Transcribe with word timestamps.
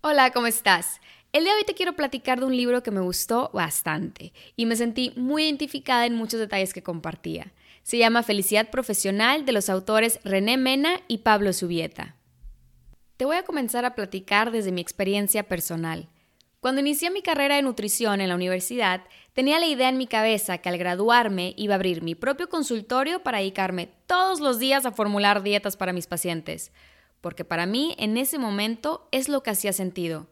Hola, 0.00 0.30
¿cómo 0.30 0.46
estás? 0.46 1.00
El 1.32 1.42
día 1.42 1.54
de 1.54 1.58
hoy 1.58 1.64
te 1.64 1.74
quiero 1.74 1.94
platicar 1.94 2.38
de 2.38 2.46
un 2.46 2.56
libro 2.56 2.84
que 2.84 2.92
me 2.92 3.00
gustó 3.00 3.50
bastante 3.52 4.32
y 4.54 4.64
me 4.64 4.76
sentí 4.76 5.12
muy 5.16 5.42
identificada 5.42 6.06
en 6.06 6.14
muchos 6.14 6.38
detalles 6.38 6.72
que 6.72 6.84
compartía. 6.84 7.52
Se 7.82 7.98
llama 7.98 8.22
Felicidad 8.22 8.70
Profesional 8.70 9.44
de 9.44 9.50
los 9.50 9.68
autores 9.68 10.20
René 10.22 10.56
Mena 10.56 11.00
y 11.08 11.18
Pablo 11.18 11.52
Subieta. 11.52 12.14
Te 13.16 13.24
voy 13.24 13.38
a 13.38 13.42
comenzar 13.42 13.84
a 13.84 13.96
platicar 13.96 14.52
desde 14.52 14.70
mi 14.70 14.80
experiencia 14.80 15.48
personal. 15.48 16.08
Cuando 16.60 16.80
inicié 16.80 17.10
mi 17.10 17.20
carrera 17.20 17.56
de 17.56 17.62
nutrición 17.62 18.20
en 18.20 18.28
la 18.28 18.36
universidad, 18.36 19.02
tenía 19.32 19.58
la 19.58 19.66
idea 19.66 19.88
en 19.88 19.98
mi 19.98 20.06
cabeza 20.06 20.58
que 20.58 20.68
al 20.68 20.78
graduarme 20.78 21.54
iba 21.56 21.74
a 21.74 21.76
abrir 21.76 22.02
mi 22.02 22.14
propio 22.14 22.48
consultorio 22.48 23.24
para 23.24 23.38
dedicarme 23.38 23.90
todos 24.06 24.38
los 24.38 24.60
días 24.60 24.86
a 24.86 24.92
formular 24.92 25.42
dietas 25.42 25.76
para 25.76 25.92
mis 25.92 26.06
pacientes 26.06 26.70
porque 27.20 27.44
para 27.44 27.66
mí 27.66 27.94
en 27.98 28.16
ese 28.16 28.38
momento 28.38 29.08
es 29.10 29.28
lo 29.28 29.42
que 29.42 29.50
hacía 29.50 29.72
sentido. 29.72 30.26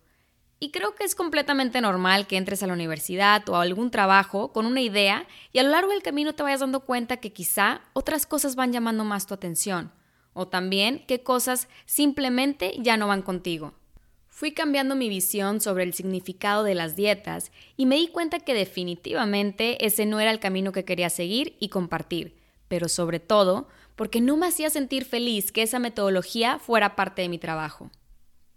Y 0.59 0.71
creo 0.71 0.95
que 0.95 1.05
es 1.05 1.15
completamente 1.15 1.81
normal 1.83 2.27
que 2.27 2.39
entres 2.39 2.62
a 2.62 2.67
la 2.67 2.73
universidad 2.73 3.47
o 3.48 3.56
a 3.56 3.62
algún 3.62 3.91
trabajo 3.91 4.53
con 4.53 4.65
una 4.65 4.81
idea 4.81 5.27
y 5.53 5.59
a 5.59 5.62
lo 5.62 5.70
largo 5.70 5.91
del 5.91 6.03
camino 6.03 6.34
te 6.34 6.43
vayas 6.43 6.61
dando 6.61 6.81
cuenta 6.81 7.19
que 7.19 7.33
quizá 7.33 7.83
otras 7.93 8.25
cosas 8.25 8.56
van 8.56 8.73
llamando 8.73 9.05
más 9.05 9.27
tu 9.27 9.34
atención, 9.34 9.93
o 10.33 10.48
también 10.48 11.05
que 11.06 11.23
cosas 11.23 11.69
simplemente 11.84 12.75
ya 12.78 12.97
no 12.97 13.06
van 13.06 13.21
contigo. 13.21 13.75
Fui 14.28 14.53
cambiando 14.53 14.95
mi 14.97 15.09
visión 15.09 15.61
sobre 15.61 15.84
el 15.84 15.95
significado 15.95 16.62
de 16.62 16.75
las 16.75 16.95
dietas 16.97 17.53
y 17.77 17.87
me 17.87 17.97
di 17.97 18.09
cuenta 18.09 18.41
que 18.41 18.55
definitivamente 18.55 19.84
ese 19.84 20.05
no 20.05 20.21
era 20.21 20.31
el 20.31 20.41
camino 20.41 20.73
que 20.73 20.84
quería 20.84 21.11
seguir 21.11 21.56
y 21.59 21.69
compartir, 21.69 22.37
pero 22.69 22.89
sobre 22.89 23.21
todo 23.21 23.69
porque 23.97 24.20
no 24.20 24.36
me 24.36 24.47
hacía 24.47 24.70
sentir 24.70 25.05
feliz 25.05 25.50
que 25.50 25.62
esa 25.62 25.78
metodología 25.78 26.58
fuera 26.58 26.94
parte 26.94 27.22
de 27.22 27.28
mi 27.28 27.39
trabajo. 27.39 27.91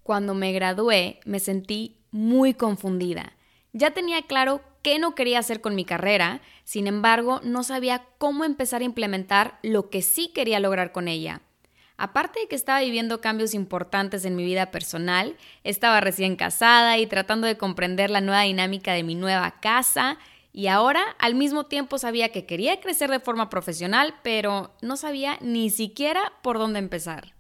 Cuando 0.04 0.34
me 0.36 0.52
gradué 0.52 1.20
me 1.26 1.40
sentí 1.40 1.98
muy 2.12 2.54
confundida. 2.54 3.34
Ya 3.74 3.92
tenía 3.92 4.22
claro 4.24 4.62
qué 4.82 5.00
no 5.00 5.16
quería 5.16 5.40
hacer 5.40 5.62
con 5.62 5.76
mi 5.76 5.86
carrera, 5.86 6.42
sin 6.64 6.88
embargo 6.88 7.40
no 7.44 7.64
sabía 7.64 8.06
cómo 8.18 8.44
empezar 8.44 8.82
a 8.82 8.86
implementar 8.86 9.60
lo 9.64 9.90
que 9.90 10.02
sí 10.02 10.32
quería 10.34 10.60
lograr 10.60 10.92
con 10.92 11.08
ella. 11.08 11.42
Aparte 11.98 12.40
de 12.40 12.48
que 12.48 12.56
estaba 12.56 12.80
viviendo 12.80 13.20
cambios 13.20 13.54
importantes 13.54 14.24
en 14.24 14.38
mi 14.38 14.46
vida 14.46 14.72
personal, 14.72 15.36
estaba 15.66 16.00
recién 16.00 16.38
casada 16.38 16.98
y 16.98 17.06
tratando 17.08 17.46
de 17.46 17.58
comprender 17.58 18.10
la 18.10 18.22
nueva 18.22 18.44
dinámica 18.44 18.94
de 18.94 19.04
mi 19.04 19.16
nueva 19.16 19.60
casa 19.60 20.18
y 20.52 20.68
ahora 20.68 21.04
al 21.20 21.36
mismo 21.36 21.66
tiempo 21.66 21.98
sabía 21.98 22.32
que 22.32 22.46
quería 22.46 22.82
crecer 22.82 23.10
de 23.10 23.20
forma 23.20 23.50
profesional, 23.50 24.16
pero 24.24 24.74
no 24.82 24.98
sabía 24.98 25.38
ni 25.42 25.70
siquiera 25.70 26.34
por 26.42 26.58
dónde 26.58 26.80
empezar. 26.80 27.36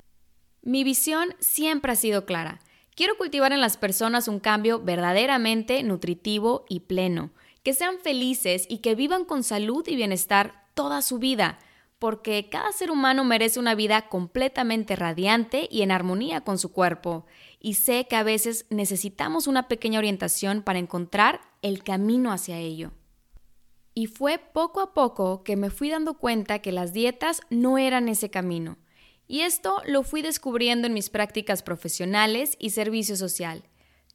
Mi 0.61 0.83
visión 0.83 1.35
siempre 1.39 1.91
ha 1.91 1.95
sido 1.95 2.25
clara. 2.25 2.59
Quiero 2.95 3.17
cultivar 3.17 3.53
en 3.53 3.61
las 3.61 3.77
personas 3.77 4.27
un 4.27 4.39
cambio 4.39 4.79
verdaderamente 4.79 5.81
nutritivo 5.83 6.65
y 6.67 6.81
pleno, 6.81 7.31
que 7.63 7.73
sean 7.73 7.99
felices 7.99 8.65
y 8.69 8.79
que 8.79 8.95
vivan 8.95 9.25
con 9.25 9.43
salud 9.43 9.87
y 9.87 9.95
bienestar 9.95 10.65
toda 10.73 11.01
su 11.01 11.17
vida, 11.17 11.59
porque 11.97 12.49
cada 12.49 12.71
ser 12.71 12.91
humano 12.91 13.23
merece 13.23 13.59
una 13.59 13.75
vida 13.75 14.09
completamente 14.09 14.95
radiante 14.95 15.67
y 15.71 15.81
en 15.81 15.91
armonía 15.91 16.41
con 16.41 16.57
su 16.57 16.71
cuerpo. 16.71 17.25
Y 17.59 17.73
sé 17.73 18.07
que 18.09 18.15
a 18.15 18.23
veces 18.23 18.65
necesitamos 18.69 19.47
una 19.47 19.67
pequeña 19.67 19.99
orientación 19.99 20.61
para 20.61 20.79
encontrar 20.79 21.41
el 21.61 21.83
camino 21.83 22.31
hacia 22.31 22.57
ello. 22.57 22.91
Y 23.93 24.07
fue 24.07 24.37
poco 24.37 24.79
a 24.81 24.93
poco 24.93 25.43
que 25.43 25.57
me 25.57 25.69
fui 25.69 25.89
dando 25.89 26.13
cuenta 26.13 26.59
que 26.59 26.71
las 26.71 26.93
dietas 26.93 27.41
no 27.49 27.77
eran 27.77 28.07
ese 28.07 28.29
camino. 28.29 28.77
Y 29.27 29.41
esto 29.41 29.81
lo 29.85 30.03
fui 30.03 30.21
descubriendo 30.21 30.87
en 30.87 30.93
mis 30.93 31.09
prácticas 31.09 31.61
profesionales 31.61 32.55
y 32.59 32.69
servicio 32.69 33.15
social. 33.15 33.63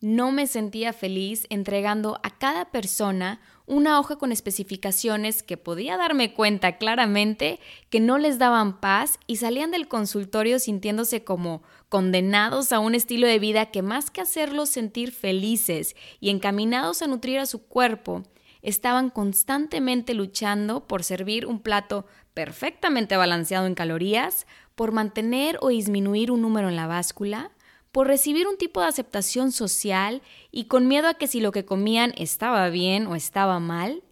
No 0.00 0.32
me 0.32 0.46
sentía 0.46 0.92
feliz 0.92 1.46
entregando 1.50 2.18
a 2.22 2.36
cada 2.36 2.70
persona 2.70 3.40
una 3.66 3.98
hoja 3.98 4.16
con 4.16 4.32
especificaciones 4.32 5.42
que 5.42 5.56
podía 5.56 5.96
darme 5.96 6.34
cuenta 6.34 6.76
claramente 6.76 7.60
que 7.90 8.00
no 8.00 8.18
les 8.18 8.38
daban 8.38 8.80
paz 8.80 9.18
y 9.26 9.36
salían 9.36 9.70
del 9.70 9.88
consultorio 9.88 10.58
sintiéndose 10.58 11.24
como 11.24 11.62
condenados 11.94 12.72
a 12.72 12.80
un 12.80 12.96
estilo 12.96 13.28
de 13.28 13.38
vida 13.38 13.66
que 13.66 13.80
más 13.80 14.10
que 14.10 14.20
hacerlos 14.20 14.68
sentir 14.68 15.12
felices 15.12 15.94
y 16.18 16.30
encaminados 16.30 17.02
a 17.02 17.06
nutrir 17.06 17.38
a 17.38 17.46
su 17.46 17.68
cuerpo, 17.68 18.24
estaban 18.62 19.10
constantemente 19.10 20.12
luchando 20.12 20.88
por 20.88 21.04
servir 21.04 21.46
un 21.46 21.60
plato 21.60 22.04
perfectamente 22.34 23.16
balanceado 23.16 23.68
en 23.68 23.76
calorías, 23.76 24.48
por 24.74 24.90
mantener 24.90 25.56
o 25.60 25.68
disminuir 25.68 26.32
un 26.32 26.42
número 26.42 26.68
en 26.68 26.74
la 26.74 26.88
báscula, 26.88 27.52
por 27.92 28.08
recibir 28.08 28.48
un 28.48 28.56
tipo 28.56 28.80
de 28.80 28.88
aceptación 28.88 29.52
social 29.52 30.20
y 30.50 30.64
con 30.64 30.88
miedo 30.88 31.06
a 31.06 31.14
que 31.14 31.28
si 31.28 31.40
lo 31.40 31.52
que 31.52 31.64
comían 31.64 32.12
estaba 32.16 32.68
bien 32.70 33.06
o 33.06 33.14
estaba 33.14 33.60
mal, 33.60 34.02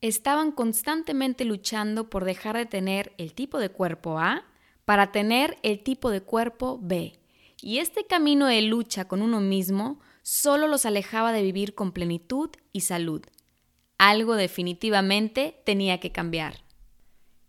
estaban 0.00 0.52
constantemente 0.52 1.44
luchando 1.44 2.08
por 2.08 2.26
dejar 2.26 2.56
de 2.56 2.66
tener 2.66 3.12
el 3.18 3.34
tipo 3.34 3.58
de 3.58 3.70
cuerpo 3.70 4.20
A 4.20 4.44
para 4.84 5.10
tener 5.10 5.58
el 5.64 5.82
tipo 5.82 6.10
de 6.10 6.20
cuerpo 6.20 6.78
B. 6.80 7.18
Y 7.66 7.78
este 7.78 8.04
camino 8.04 8.46
de 8.48 8.60
lucha 8.60 9.08
con 9.08 9.22
uno 9.22 9.40
mismo 9.40 9.98
solo 10.20 10.68
los 10.68 10.84
alejaba 10.84 11.32
de 11.32 11.40
vivir 11.40 11.74
con 11.74 11.92
plenitud 11.92 12.50
y 12.74 12.82
salud. 12.82 13.22
Algo 13.96 14.34
definitivamente 14.34 15.62
tenía 15.64 15.98
que 15.98 16.12
cambiar. 16.12 16.62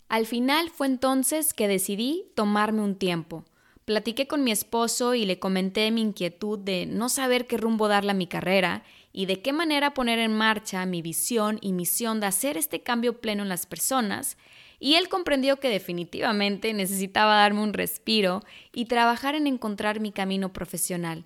Al 0.08 0.26
final 0.26 0.70
fue 0.70 0.88
entonces 0.88 1.54
que 1.54 1.68
decidí 1.68 2.32
tomarme 2.34 2.82
un 2.82 2.96
tiempo. 2.96 3.44
Platiqué 3.84 4.26
con 4.26 4.46
mi 4.46 4.52
esposo 4.54 5.16
y 5.16 5.26
le 5.26 5.38
comenté 5.38 5.92
mi 5.92 6.00
inquietud 6.00 6.60
de 6.60 6.86
no 6.86 7.10
saber 7.10 7.46
qué 7.46 7.58
rumbo 7.58 7.90
darle 7.90 8.12
a 8.12 8.14
mi 8.14 8.28
carrera 8.28 8.86
y 9.12 9.26
de 9.26 9.42
qué 9.42 9.52
manera 9.52 9.94
poner 9.94 10.20
en 10.20 10.32
marcha 10.32 10.86
mi 10.86 11.02
visión 11.02 11.60
y 11.60 11.74
misión 11.74 12.22
de 12.22 12.28
hacer 12.28 12.56
este 12.56 12.82
cambio 12.82 13.20
pleno 13.20 13.44
en 13.44 13.50
las 13.50 13.66
personas, 13.66 14.38
y 14.80 14.96
él 14.96 15.10
comprendió 15.10 15.60
que 15.60 15.70
definitivamente 15.70 16.74
necesitaba 16.74 17.38
darme 17.38 17.62
un 17.62 17.74
respiro 17.74 18.44
y 18.74 18.86
trabajar 18.86 19.36
en 19.36 19.48
encontrar 19.48 20.00
mi 20.00 20.12
camino 20.12 20.54
profesional, 20.54 21.26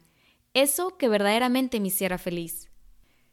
eso 0.54 0.98
que 0.98 1.10
verdaderamente 1.10 1.80
me 1.80 1.88
hiciera 1.88 2.18
feliz. 2.18 2.70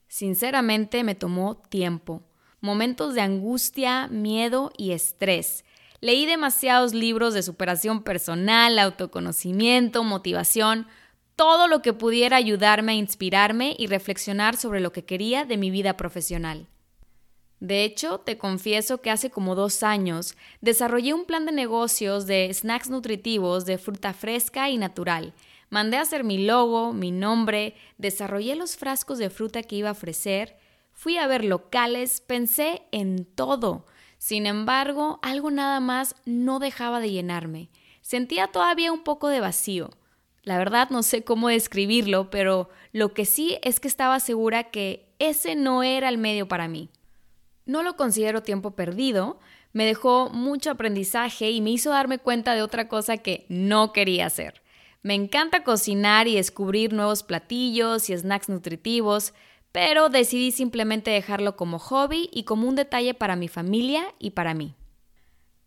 Sinceramente 0.08 1.02
me 1.04 1.14
tomó 1.14 1.56
tiempo, 1.56 2.22
momentos 2.60 3.14
de 3.14 3.20
angustia, 3.20 4.08
miedo 4.08 4.72
y 4.76 4.92
estrés. 4.92 5.64
Leí 6.00 6.26
demasiados 6.26 6.94
libros 6.94 7.34
de 7.34 7.42
superación 7.42 8.02
personal, 8.02 8.78
autoconocimiento, 8.78 10.04
motivación, 10.04 10.86
todo 11.36 11.68
lo 11.68 11.82
que 11.82 11.92
pudiera 11.92 12.36
ayudarme 12.36 12.92
a 12.92 12.96
inspirarme 12.96 13.74
y 13.78 13.86
reflexionar 13.86 14.56
sobre 14.56 14.80
lo 14.80 14.92
que 14.92 15.04
quería 15.04 15.44
de 15.44 15.56
mi 15.56 15.70
vida 15.70 15.96
profesional. 15.96 16.66
De 17.60 17.84
hecho, 17.84 18.18
te 18.18 18.36
confieso 18.36 19.00
que 19.00 19.10
hace 19.10 19.30
como 19.30 19.54
dos 19.54 19.82
años 19.82 20.36
desarrollé 20.60 21.14
un 21.14 21.24
plan 21.24 21.46
de 21.46 21.52
negocios 21.52 22.26
de 22.26 22.52
snacks 22.52 22.90
nutritivos 22.90 23.64
de 23.64 23.78
fruta 23.78 24.12
fresca 24.12 24.68
y 24.68 24.76
natural, 24.76 25.32
Mandé 25.68 25.96
a 25.96 26.02
hacer 26.02 26.22
mi 26.22 26.38
logo, 26.38 26.92
mi 26.92 27.10
nombre, 27.10 27.74
desarrollé 27.98 28.54
los 28.54 28.76
frascos 28.76 29.18
de 29.18 29.30
fruta 29.30 29.62
que 29.62 29.76
iba 29.76 29.88
a 29.88 29.92
ofrecer, 29.92 30.56
fui 30.92 31.18
a 31.18 31.26
ver 31.26 31.44
locales, 31.44 32.20
pensé 32.20 32.82
en 32.92 33.24
todo. 33.24 33.86
Sin 34.18 34.46
embargo, 34.46 35.18
algo 35.22 35.50
nada 35.50 35.80
más 35.80 36.14
no 36.24 36.60
dejaba 36.60 37.00
de 37.00 37.10
llenarme. 37.10 37.68
Sentía 38.00 38.46
todavía 38.46 38.92
un 38.92 39.02
poco 39.02 39.28
de 39.28 39.40
vacío. 39.40 39.90
La 40.42 40.56
verdad 40.56 40.90
no 40.90 41.02
sé 41.02 41.24
cómo 41.24 41.48
describirlo, 41.48 42.30
pero 42.30 42.70
lo 42.92 43.12
que 43.12 43.24
sí 43.24 43.58
es 43.62 43.80
que 43.80 43.88
estaba 43.88 44.20
segura 44.20 44.70
que 44.70 45.12
ese 45.18 45.56
no 45.56 45.82
era 45.82 46.08
el 46.08 46.18
medio 46.18 46.46
para 46.46 46.68
mí. 46.68 46.88
No 47.66 47.82
lo 47.82 47.96
considero 47.96 48.42
tiempo 48.42 48.70
perdido, 48.70 49.38
me 49.72 49.84
dejó 49.84 50.30
mucho 50.30 50.70
aprendizaje 50.70 51.50
y 51.50 51.60
me 51.60 51.70
hizo 51.70 51.90
darme 51.90 52.18
cuenta 52.18 52.54
de 52.54 52.62
otra 52.62 52.88
cosa 52.88 53.18
que 53.18 53.44
no 53.48 53.92
quería 53.92 54.26
hacer. 54.26 54.62
Me 55.02 55.14
encanta 55.14 55.64
cocinar 55.64 56.28
y 56.28 56.36
descubrir 56.36 56.92
nuevos 56.92 57.22
platillos 57.22 58.08
y 58.08 58.16
snacks 58.16 58.48
nutritivos, 58.48 59.34
pero 59.72 60.08
decidí 60.08 60.52
simplemente 60.52 61.10
dejarlo 61.10 61.56
como 61.56 61.78
hobby 61.78 62.30
y 62.32 62.44
como 62.44 62.68
un 62.68 62.76
detalle 62.76 63.14
para 63.14 63.36
mi 63.36 63.48
familia 63.48 64.14
y 64.18 64.30
para 64.30 64.54
mí. 64.54 64.74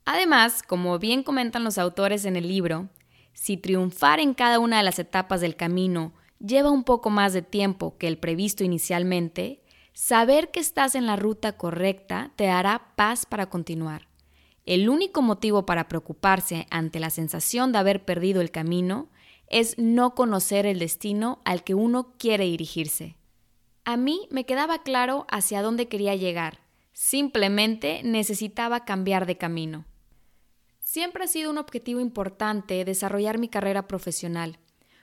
Además, 0.06 0.63
como 0.63 0.98
bien 0.98 1.22
comentan 1.22 1.63
los 1.63 1.78
autores 1.78 2.25
en 2.25 2.36
el 2.36 2.48
libro, 2.48 2.90
si 3.34 3.57
triunfar 3.57 4.19
en 4.19 4.34
cada 4.34 4.57
una 4.57 4.78
de 4.78 4.84
las 4.84 4.98
etapas 5.00 5.42
del 5.42 5.56
camino 5.56 6.13
lleva 6.40 6.72
un 6.72 6.84
poco 6.84 7.10
más 7.10 7.34
de 7.34 7.42
tiempo 7.42 7.98
que 7.98 8.07
el 8.07 8.18
previsto 8.18 8.63
inicialmente, 8.63 9.62
saber 9.94 10.51
que 10.51 10.59
estás 10.59 10.95
en 10.95 11.06
la 11.06 11.15
ruta 11.15 11.57
correcta 11.57 12.31
te 12.36 12.45
dará 12.45 12.94
paz 12.95 13.25
para 13.25 13.50
continuar. 13.50 14.07
El 14.65 14.89
único 14.89 15.21
motivo 15.21 15.65
para 15.65 15.88
preocuparse 15.88 16.68
ante 16.69 17.00
la 17.00 17.09
sensación 17.09 17.71
de 17.71 17.80
haber 17.80 18.06
perdido 18.06 18.41
el 18.41 18.51
camino 18.51 19.09
es 19.47 19.77
no 19.77 20.13
conocer 20.13 20.65
el 20.65 20.80
destino 20.80 21.41
al 21.44 21.63
que 21.63 21.74
uno 21.74 22.13
quiere 22.18 22.45
dirigirse. 22.45 23.15
A 23.83 23.97
mí 23.97 24.27
me 24.30 24.45
quedaba 24.45 24.83
claro 24.83 25.25
hacia 25.30 25.63
dónde 25.63 25.88
quería 25.88 26.15
llegar, 26.15 26.59
simplemente 26.94 28.01
necesitaba 28.03 28.85
cambiar 28.85 29.25
de 29.25 29.38
camino. 29.38 29.85
Siempre 30.80 31.24
ha 31.24 31.27
sido 31.27 31.50
un 31.50 31.57
objetivo 31.57 32.00
importante 32.00 32.85
desarrollar 32.85 33.39
mi 33.39 33.47
carrera 33.47 33.88
profesional, 33.88 34.59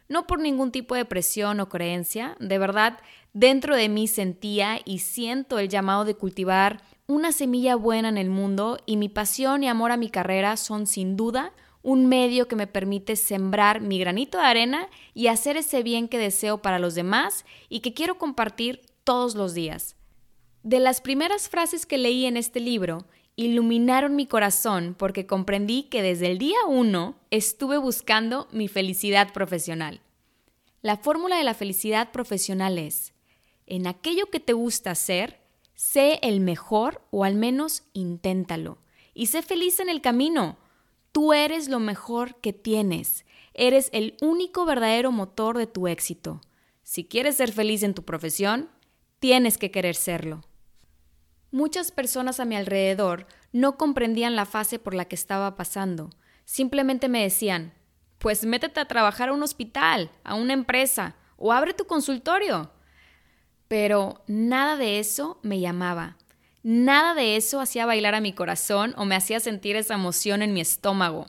no 0.08 0.26
por 0.26 0.40
ningún 0.40 0.72
tipo 0.72 0.94
de 0.94 1.04
presión 1.04 1.60
o 1.60 1.68
creencia, 1.68 2.36
de 2.40 2.58
verdad, 2.58 2.98
dentro 3.32 3.76
de 3.76 3.88
mí 3.88 4.08
sentía 4.08 4.80
y 4.84 5.00
siento 5.00 5.58
el 5.58 5.68
llamado 5.68 6.04
de 6.04 6.14
cultivar 6.14 6.82
una 7.06 7.32
semilla 7.32 7.76
buena 7.76 8.08
en 8.08 8.18
el 8.18 8.30
mundo 8.30 8.78
y 8.86 8.96
mi 8.96 9.08
pasión 9.08 9.62
y 9.62 9.68
amor 9.68 9.92
a 9.92 9.96
mi 9.96 10.10
carrera 10.10 10.56
son 10.56 10.86
sin 10.86 11.16
duda 11.16 11.52
un 11.82 12.06
medio 12.06 12.48
que 12.48 12.56
me 12.56 12.66
permite 12.66 13.14
sembrar 13.14 13.80
mi 13.80 14.00
granito 14.00 14.38
de 14.38 14.44
arena 14.44 14.88
y 15.14 15.28
hacer 15.28 15.56
ese 15.56 15.84
bien 15.84 16.08
que 16.08 16.18
deseo 16.18 16.60
para 16.60 16.80
los 16.80 16.96
demás 16.96 17.44
y 17.68 17.78
que 17.78 17.94
quiero 17.94 18.18
compartir 18.18 18.82
todos 19.04 19.36
los 19.36 19.54
días. 19.54 19.94
De 20.64 20.80
las 20.80 21.00
primeras 21.00 21.48
frases 21.48 21.86
que 21.86 21.96
leí 21.96 22.26
en 22.26 22.36
este 22.36 22.58
libro, 22.58 23.06
iluminaron 23.36 24.16
mi 24.16 24.26
corazón 24.26 24.96
porque 24.98 25.26
comprendí 25.26 25.84
que 25.84 26.02
desde 26.02 26.26
el 26.26 26.38
día 26.38 26.56
uno 26.66 27.16
estuve 27.30 27.76
buscando 27.76 28.48
mi 28.50 28.66
felicidad 28.66 29.32
profesional. 29.32 30.00
La 30.80 30.96
fórmula 30.96 31.36
de 31.36 31.44
la 31.44 31.54
felicidad 31.54 32.12
profesional 32.12 32.78
es, 32.78 33.12
en 33.66 33.86
aquello 33.86 34.26
que 34.30 34.40
te 34.40 34.54
gusta 34.54 34.92
hacer, 34.92 35.40
sé 35.74 36.18
el 36.22 36.40
mejor 36.40 37.02
o 37.10 37.24
al 37.24 37.34
menos 37.34 37.84
inténtalo 37.92 38.78
y 39.12 39.26
sé 39.26 39.42
feliz 39.42 39.80
en 39.80 39.88
el 39.88 40.00
camino. 40.00 40.56
Tú 41.12 41.32
eres 41.32 41.68
lo 41.68 41.80
mejor 41.80 42.36
que 42.36 42.52
tienes. 42.52 43.24
Eres 43.54 43.88
el 43.92 44.16
único 44.20 44.64
verdadero 44.66 45.12
motor 45.12 45.56
de 45.56 45.66
tu 45.66 45.88
éxito. 45.88 46.40
Si 46.82 47.04
quieres 47.04 47.36
ser 47.36 47.52
feliz 47.52 47.82
en 47.82 47.94
tu 47.94 48.04
profesión, 48.04 48.70
tienes 49.18 49.58
que 49.58 49.70
querer 49.70 49.96
serlo. 49.96 50.44
Muchas 51.56 51.90
personas 51.90 52.38
a 52.38 52.44
mi 52.44 52.54
alrededor 52.54 53.26
no 53.50 53.78
comprendían 53.78 54.36
la 54.36 54.44
fase 54.44 54.78
por 54.78 54.92
la 54.92 55.06
que 55.06 55.14
estaba 55.14 55.56
pasando. 55.56 56.10
Simplemente 56.44 57.08
me 57.08 57.22
decían, 57.22 57.72
pues 58.18 58.44
métete 58.44 58.78
a 58.78 58.84
trabajar 58.84 59.30
a 59.30 59.32
un 59.32 59.42
hospital, 59.42 60.10
a 60.22 60.34
una 60.34 60.52
empresa, 60.52 61.16
o 61.38 61.54
abre 61.54 61.72
tu 61.72 61.86
consultorio. 61.86 62.72
Pero 63.68 64.22
nada 64.26 64.76
de 64.76 64.98
eso 64.98 65.40
me 65.42 65.58
llamaba. 65.58 66.18
Nada 66.62 67.14
de 67.14 67.36
eso 67.36 67.58
hacía 67.58 67.86
bailar 67.86 68.14
a 68.14 68.20
mi 68.20 68.34
corazón 68.34 68.92
o 68.98 69.06
me 69.06 69.16
hacía 69.16 69.40
sentir 69.40 69.76
esa 69.76 69.94
emoción 69.94 70.42
en 70.42 70.52
mi 70.52 70.60
estómago. 70.60 71.24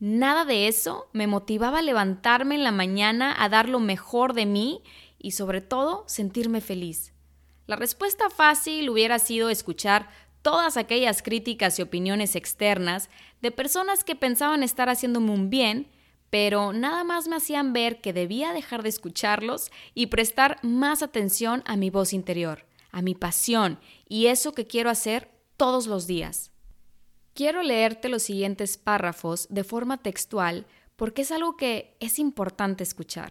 Nada 0.00 0.44
de 0.44 0.68
eso 0.68 1.08
me 1.14 1.26
motivaba 1.26 1.78
a 1.78 1.82
levantarme 1.82 2.56
en 2.56 2.64
la 2.64 2.72
mañana 2.72 3.34
a 3.42 3.48
dar 3.48 3.70
lo 3.70 3.80
mejor 3.80 4.34
de 4.34 4.44
mí 4.44 4.82
y 5.18 5.30
sobre 5.30 5.62
todo 5.62 6.04
sentirme 6.08 6.60
feliz. 6.60 7.11
La 7.72 7.76
respuesta 7.76 8.28
fácil 8.28 8.90
hubiera 8.90 9.18
sido 9.18 9.48
escuchar 9.48 10.10
todas 10.42 10.76
aquellas 10.76 11.22
críticas 11.22 11.78
y 11.78 11.82
opiniones 11.82 12.36
externas 12.36 13.08
de 13.40 13.50
personas 13.50 14.04
que 14.04 14.14
pensaban 14.14 14.62
estar 14.62 14.90
haciéndome 14.90 15.30
un 15.30 15.48
bien 15.48 15.88
pero 16.28 16.74
nada 16.74 17.02
más 17.02 17.28
me 17.28 17.36
hacían 17.36 17.72
ver 17.72 18.02
que 18.02 18.12
debía 18.12 18.52
dejar 18.52 18.82
de 18.82 18.90
escucharlos 18.90 19.70
y 19.94 20.08
prestar 20.08 20.58
más 20.62 21.02
atención 21.02 21.62
a 21.64 21.76
mi 21.76 21.88
voz 21.88 22.12
interior, 22.12 22.66
a 22.90 23.00
mi 23.00 23.14
pasión 23.14 23.78
y 24.06 24.26
eso 24.26 24.52
que 24.52 24.66
quiero 24.66 24.90
hacer 24.90 25.30
todos 25.56 25.86
los 25.86 26.06
días. 26.06 26.50
Quiero 27.32 27.62
leerte 27.62 28.10
los 28.10 28.22
siguientes 28.22 28.76
párrafos 28.76 29.46
de 29.48 29.64
forma 29.64 29.96
textual 29.96 30.66
porque 30.96 31.22
es 31.22 31.32
algo 31.32 31.56
que 31.56 31.96
es 32.00 32.18
importante 32.18 32.82
escuchar. 32.82 33.30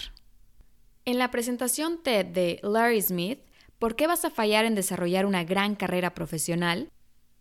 En 1.05 1.19
la 1.19 1.29
presentación 1.29 2.01
TED 2.01 2.25
de 2.25 2.59
Larry 2.63 3.03
Smith, 3.03 3.39
¿Por 3.81 3.95
qué 3.95 4.05
vas 4.05 4.25
a 4.25 4.29
fallar 4.29 4.65
en 4.65 4.75
desarrollar 4.75 5.25
una 5.25 5.43
gran 5.43 5.73
carrera 5.73 6.13
profesional? 6.13 6.91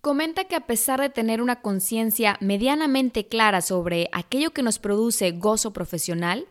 Comenta 0.00 0.44
que 0.44 0.56
a 0.56 0.66
pesar 0.66 0.98
de 0.98 1.10
tener 1.10 1.42
una 1.42 1.60
conciencia 1.60 2.38
medianamente 2.40 3.28
clara 3.28 3.60
sobre 3.60 4.08
aquello 4.12 4.50
que 4.50 4.62
nos 4.62 4.78
produce 4.78 5.32
gozo 5.32 5.74
profesional, 5.74 6.46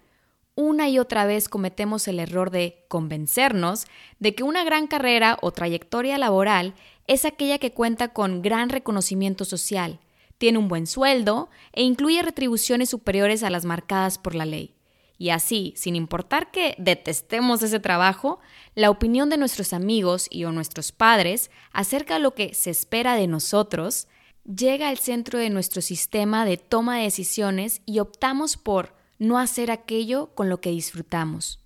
una 0.54 0.90
y 0.90 1.00
otra 1.00 1.26
vez 1.26 1.50
cometemos 1.50 2.08
el 2.08 2.20
error 2.20 2.52
de 2.52 2.86
convencernos 2.88 3.88
de 4.20 4.36
que 4.36 4.44
una 4.44 4.64
gran 4.64 4.86
carrera 4.86 5.40
o 5.42 5.52
trayectoria 5.52 6.20
laboral 6.20 6.76
es 7.08 7.26
aquella 7.26 7.58
que 7.58 7.74
cuenta 7.74 8.10
con 8.10 8.44
gran 8.44 8.70
reconocimiento 8.70 9.44
social, 9.44 10.00
tiene 10.38 10.60
un 10.60 10.68
buen 10.68 10.86
sueldo 10.86 11.50
e 11.74 11.82
incluye 11.82 12.22
retribuciones 12.22 12.92
superiores 12.92 13.42
a 13.42 13.50
las 13.50 13.66
marcadas 13.66 14.20
por 14.20 14.36
la 14.36 14.46
ley. 14.46 14.76
Y 15.22 15.32
así, 15.32 15.74
sin 15.76 15.98
importar 15.98 16.50
que 16.50 16.76
detestemos 16.78 17.62
ese 17.62 17.82
trabajo, 17.82 18.40
la 18.74 18.90
opinión 18.90 19.30
de 19.30 19.36
nuestros 19.36 19.74
amigos 19.74 20.28
y 20.32 20.46
o 20.46 20.54
nuestros 20.54 20.94
padres 20.94 21.52
acerca 21.74 22.14
de 22.14 22.22
lo 22.22 22.34
que 22.34 22.54
se 22.54 22.70
espera 22.70 23.16
de 23.16 23.28
nosotros 23.28 24.08
llega 24.46 24.88
al 24.88 24.98
centro 24.98 25.38
de 25.38 25.50
nuestro 25.50 25.82
sistema 25.82 26.46
de 26.46 26.56
toma 26.56 26.98
de 26.98 27.04
decisiones 27.04 27.82
y 27.86 28.00
optamos 28.00 28.56
por 28.56 28.96
no 29.20 29.38
hacer 29.38 29.72
aquello 29.72 30.34
con 30.36 30.48
lo 30.48 30.62
que 30.62 30.72
disfrutamos. 30.72 31.60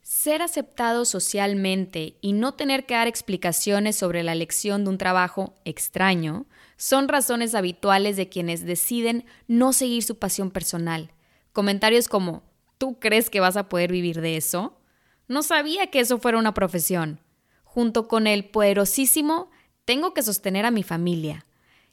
Ser 0.00 0.40
aceptado 0.40 1.04
socialmente 1.04 2.16
y 2.22 2.32
no 2.32 2.54
tener 2.54 2.86
que 2.86 2.94
dar 2.94 3.06
explicaciones 3.06 3.96
sobre 3.96 4.22
la 4.22 4.32
elección 4.32 4.84
de 4.84 4.90
un 4.90 4.96
trabajo 4.96 5.52
extraño 5.66 6.46
son 6.78 7.08
razones 7.08 7.54
habituales 7.54 8.16
de 8.16 8.30
quienes 8.30 8.64
deciden 8.64 9.26
no 9.46 9.74
seguir 9.74 10.02
su 10.02 10.18
pasión 10.18 10.50
personal. 10.50 11.12
Comentarios 11.52 12.08
como 12.08 12.47
¿Tú 12.78 12.98
crees 12.98 13.28
que 13.28 13.40
vas 13.40 13.56
a 13.56 13.68
poder 13.68 13.92
vivir 13.92 14.20
de 14.20 14.36
eso? 14.36 14.80
No 15.26 15.42
sabía 15.42 15.88
que 15.88 16.00
eso 16.00 16.18
fuera 16.18 16.38
una 16.38 16.54
profesión. 16.54 17.20
Junto 17.64 18.08
con 18.08 18.26
el 18.26 18.46
poderosísimo, 18.46 19.50
tengo 19.84 20.14
que 20.14 20.22
sostener 20.22 20.64
a 20.64 20.70
mi 20.70 20.82
familia. 20.82 21.44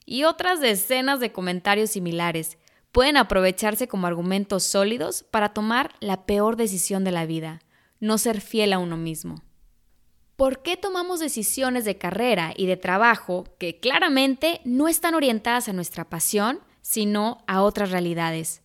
Y 0.04 0.24
otras 0.24 0.60
decenas 0.60 1.20
de 1.20 1.32
comentarios 1.32 1.90
similares 1.90 2.58
pueden 2.92 3.16
aprovecharse 3.16 3.88
como 3.88 4.06
argumentos 4.06 4.62
sólidos 4.62 5.22
para 5.24 5.50
tomar 5.50 5.94
la 6.00 6.24
peor 6.24 6.56
decisión 6.56 7.04
de 7.04 7.12
la 7.12 7.26
vida, 7.26 7.60
no 8.00 8.16
ser 8.16 8.40
fiel 8.40 8.72
a 8.72 8.78
uno 8.78 8.96
mismo. 8.96 9.42
¿Por 10.36 10.62
qué 10.62 10.76
tomamos 10.76 11.18
decisiones 11.20 11.84
de 11.84 11.98
carrera 11.98 12.52
y 12.56 12.66
de 12.66 12.76
trabajo 12.76 13.44
que 13.58 13.80
claramente 13.80 14.60
no 14.64 14.86
están 14.86 15.14
orientadas 15.14 15.68
a 15.68 15.72
nuestra 15.72 16.08
pasión, 16.08 16.60
sino 16.82 17.42
a 17.46 17.62
otras 17.62 17.90
realidades? 17.90 18.62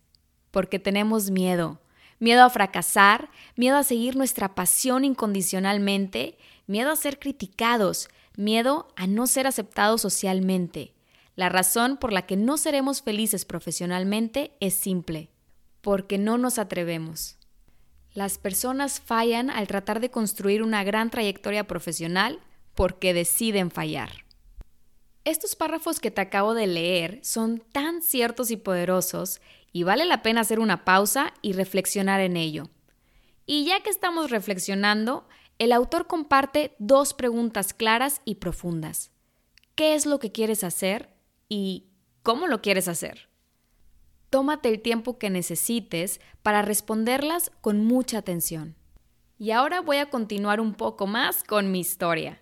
Porque 0.52 0.80
tenemos 0.80 1.32
miedo, 1.32 1.82
miedo 2.22 2.44
a 2.44 2.50
fracasar, 2.50 3.30
miedo 3.58 3.76
a 3.76 3.84
seguir 3.84 4.16
nuestra 4.16 4.54
pasión 4.56 5.04
incondicionalmente, 5.04 6.38
miedo 6.68 6.92
a 6.92 6.96
ser 6.96 7.20
criticados, 7.20 8.10
miedo 8.38 8.88
a 8.96 9.08
no 9.08 9.28
ser 9.28 9.48
aceptados 9.48 10.02
socialmente. 10.02 10.94
La 11.36 11.50
razón 11.50 11.98
por 11.98 12.14
la 12.14 12.28
que 12.28 12.38
no 12.38 12.58
seremos 12.58 13.02
felices 13.02 13.44
profesionalmente 13.44 14.52
es 14.60 14.76
simple, 14.76 15.30
porque 15.82 16.20
no 16.20 16.38
nos 16.38 16.60
atrevemos. 16.60 17.38
Las 18.14 18.38
personas 18.38 19.00
fallan 19.00 19.50
al 19.50 19.68
tratar 19.68 20.00
de 20.00 20.12
construir 20.12 20.62
una 20.62 20.84
gran 20.84 21.10
trayectoria 21.10 21.66
profesional 21.66 22.40
porque 22.76 23.16
deciden 23.16 23.72
fallar. 23.72 24.26
Estos 25.24 25.56
párrafos 25.56 26.00
que 26.00 26.12
te 26.12 26.22
acabo 26.22 26.54
de 26.54 26.68
leer 26.68 27.20
son 27.24 27.64
tan 27.72 28.02
ciertos 28.02 28.52
y 28.52 28.58
poderosos 28.58 29.40
y 29.74 29.84
vale 29.84 30.06
la 30.06 30.22
pena 30.22 30.42
hacer 30.42 30.60
una 30.60 30.86
pausa 30.86 31.34
y 31.42 31.54
reflexionar 31.54 32.20
en 32.20 32.38
ello. 32.38 32.70
Y 33.46 33.66
ya 33.66 33.82
que 33.82 33.90
estamos 33.90 34.30
reflexionando, 34.30 35.28
el 35.60 35.72
autor 35.72 36.08
comparte 36.08 36.76
dos 36.80 37.14
preguntas 37.14 37.74
claras 37.74 38.22
y 38.26 38.36
profundas. 38.36 39.12
¿Qué 39.76 39.96
es 39.96 40.06
lo 40.06 40.20
que 40.20 40.32
quieres 40.32 40.64
hacer 40.64 41.14
y 41.50 41.88
cómo 42.24 42.48
lo 42.48 42.62
quieres 42.62 42.88
hacer? 42.88 43.30
Tómate 44.30 44.70
el 44.70 44.82
tiempo 44.82 45.18
que 45.18 45.30
necesites 45.30 46.22
para 46.42 46.62
responderlas 46.62 47.52
con 47.62 47.86
mucha 47.86 48.18
atención. 48.18 48.76
Y 49.38 49.52
ahora 49.52 49.82
voy 49.82 49.98
a 49.98 50.10
continuar 50.10 50.62
un 50.62 50.74
poco 50.74 51.08
más 51.08 51.44
con 51.44 51.72
mi 51.72 51.80
historia. 51.80 52.42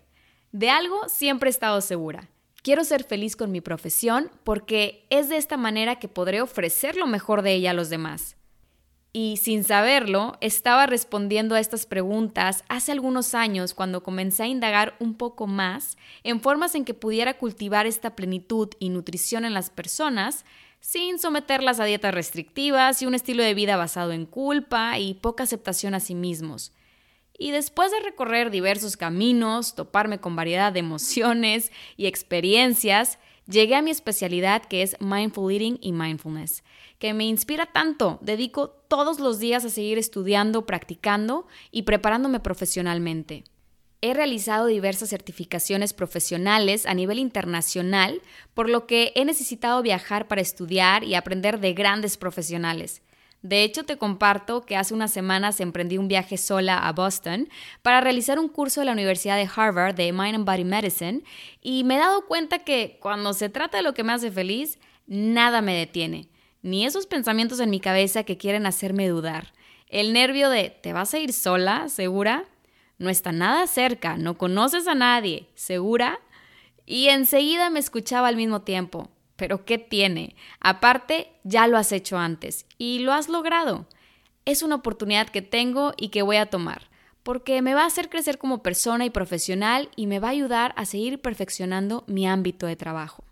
De 0.52 0.70
algo 0.70 1.08
siempre 1.08 1.48
he 1.48 1.52
estado 1.52 1.80
segura 1.80 2.28
Quiero 2.62 2.84
ser 2.84 3.04
feliz 3.04 3.36
con 3.36 3.50
mi 3.50 3.60
profesión 3.60 4.30
porque 4.44 5.06
es 5.08 5.28
de 5.28 5.36
esta 5.38 5.56
manera 5.56 5.96
que 5.96 6.08
podré 6.08 6.42
ofrecer 6.42 6.96
lo 6.96 7.06
mejor 7.06 7.42
de 7.42 7.54
ella 7.54 7.70
a 7.70 7.74
los 7.74 7.88
demás. 7.88 8.36
Y 9.12 9.38
sin 9.38 9.64
saberlo, 9.64 10.36
estaba 10.40 10.86
respondiendo 10.86 11.56
a 11.56 11.60
estas 11.60 11.86
preguntas 11.86 12.62
hace 12.68 12.92
algunos 12.92 13.34
años 13.34 13.74
cuando 13.74 14.04
comencé 14.04 14.44
a 14.44 14.46
indagar 14.46 14.94
un 15.00 15.14
poco 15.14 15.48
más 15.48 15.96
en 16.22 16.40
formas 16.40 16.76
en 16.76 16.84
que 16.84 16.94
pudiera 16.94 17.36
cultivar 17.36 17.86
esta 17.86 18.14
plenitud 18.14 18.68
y 18.78 18.90
nutrición 18.90 19.44
en 19.44 19.54
las 19.54 19.70
personas 19.70 20.44
sin 20.80 21.18
someterlas 21.18 21.80
a 21.80 21.84
dietas 21.84 22.14
restrictivas 22.14 23.02
y 23.02 23.06
un 23.06 23.14
estilo 23.14 23.42
de 23.42 23.54
vida 23.54 23.76
basado 23.76 24.12
en 24.12 24.26
culpa 24.26 24.98
y 24.98 25.14
poca 25.14 25.42
aceptación 25.42 25.94
a 25.94 26.00
sí 26.00 26.14
mismos. 26.14 26.72
Y 27.42 27.52
después 27.52 27.90
de 27.90 28.00
recorrer 28.00 28.50
diversos 28.50 28.98
caminos, 28.98 29.74
toparme 29.74 30.20
con 30.20 30.36
variedad 30.36 30.74
de 30.74 30.80
emociones 30.80 31.72
y 31.96 32.06
experiencias, 32.06 33.18
llegué 33.46 33.76
a 33.76 33.82
mi 33.82 33.90
especialidad 33.90 34.62
que 34.62 34.82
es 34.82 34.94
Mindful 35.00 35.50
Eating 35.50 35.78
y 35.80 35.92
Mindfulness, 35.92 36.62
que 36.98 37.14
me 37.14 37.24
inspira 37.24 37.64
tanto. 37.64 38.18
Dedico 38.20 38.68
todos 38.68 39.20
los 39.20 39.38
días 39.38 39.64
a 39.64 39.70
seguir 39.70 39.96
estudiando, 39.96 40.66
practicando 40.66 41.46
y 41.70 41.84
preparándome 41.84 42.40
profesionalmente. 42.40 43.44
He 44.02 44.12
realizado 44.12 44.66
diversas 44.66 45.08
certificaciones 45.08 45.94
profesionales 45.94 46.84
a 46.84 46.92
nivel 46.92 47.18
internacional, 47.18 48.20
por 48.52 48.68
lo 48.68 48.86
que 48.86 49.12
he 49.14 49.24
necesitado 49.24 49.80
viajar 49.80 50.28
para 50.28 50.42
estudiar 50.42 51.04
y 51.04 51.14
aprender 51.14 51.58
de 51.58 51.72
grandes 51.72 52.18
profesionales. 52.18 53.00
De 53.42 53.64
hecho, 53.64 53.84
te 53.84 53.96
comparto 53.96 54.62
que 54.62 54.76
hace 54.76 54.92
unas 54.92 55.12
semanas 55.12 55.60
emprendí 55.60 55.96
un 55.96 56.08
viaje 56.08 56.36
sola 56.36 56.78
a 56.86 56.92
Boston 56.92 57.48
para 57.80 58.02
realizar 58.02 58.38
un 58.38 58.48
curso 58.48 58.80
de 58.80 58.86
la 58.86 58.92
Universidad 58.92 59.36
de 59.36 59.48
Harvard 59.54 59.94
de 59.94 60.12
Mind 60.12 60.34
and 60.34 60.44
Body 60.44 60.64
Medicine 60.64 61.22
y 61.62 61.84
me 61.84 61.96
he 61.96 61.98
dado 61.98 62.26
cuenta 62.26 62.58
que 62.58 62.98
cuando 63.00 63.32
se 63.32 63.48
trata 63.48 63.78
de 63.78 63.82
lo 63.82 63.94
que 63.94 64.04
me 64.04 64.12
hace 64.12 64.30
feliz, 64.30 64.78
nada 65.06 65.62
me 65.62 65.74
detiene, 65.74 66.28
ni 66.60 66.84
esos 66.84 67.06
pensamientos 67.06 67.60
en 67.60 67.70
mi 67.70 67.80
cabeza 67.80 68.24
que 68.24 68.36
quieren 68.36 68.66
hacerme 68.66 69.08
dudar. 69.08 69.54
El 69.88 70.12
nervio 70.12 70.50
de 70.50 70.68
¿te 70.70 70.92
vas 70.92 71.14
a 71.14 71.18
ir 71.18 71.32
sola? 71.32 71.88
¿Segura? 71.88 72.44
No 72.98 73.08
está 73.08 73.32
nada 73.32 73.66
cerca, 73.66 74.18
no 74.18 74.36
conoces 74.36 74.86
a 74.86 74.94
nadie, 74.94 75.48
¿segura? 75.54 76.20
Y 76.84 77.08
enseguida 77.08 77.70
me 77.70 77.80
escuchaba 77.80 78.28
al 78.28 78.36
mismo 78.36 78.60
tiempo. 78.60 79.08
Pero 79.40 79.64
¿qué 79.64 79.78
tiene? 79.78 80.36
Aparte, 80.60 81.32
ya 81.44 81.66
lo 81.66 81.78
has 81.78 81.92
hecho 81.92 82.18
antes 82.18 82.66
y 82.76 82.98
lo 82.98 83.14
has 83.14 83.30
logrado. 83.30 83.86
Es 84.44 84.62
una 84.62 84.74
oportunidad 84.74 85.30
que 85.30 85.40
tengo 85.40 85.94
y 85.96 86.10
que 86.10 86.20
voy 86.20 86.36
a 86.36 86.50
tomar, 86.50 86.90
porque 87.22 87.62
me 87.62 87.72
va 87.72 87.84
a 87.84 87.86
hacer 87.86 88.10
crecer 88.10 88.36
como 88.36 88.62
persona 88.62 89.06
y 89.06 89.08
profesional 89.08 89.88
y 89.96 90.06
me 90.06 90.18
va 90.18 90.28
a 90.28 90.32
ayudar 90.32 90.74
a 90.76 90.84
seguir 90.84 91.22
perfeccionando 91.22 92.04
mi 92.06 92.28
ámbito 92.28 92.66
de 92.66 92.76
trabajo. 92.76 93.24